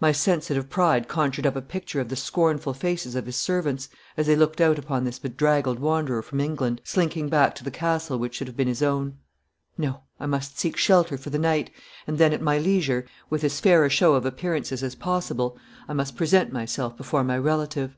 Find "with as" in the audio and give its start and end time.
13.28-13.58